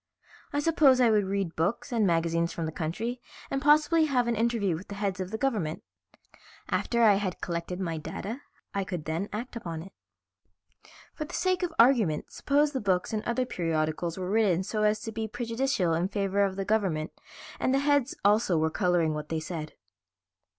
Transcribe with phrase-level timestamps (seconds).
[0.51, 4.35] "I suppose I would read books and magazines from the country and possibly have an
[4.35, 5.83] interview with the heads of the government.
[6.69, 8.41] After I had collected my data
[8.73, 9.93] I could then act upon it."
[11.13, 14.99] "For the sake of argument suppose the books and other periodicals were written so as
[15.01, 17.11] to be prejudicial in favor of the government,
[17.59, 19.73] and the heads also were coloring what they said."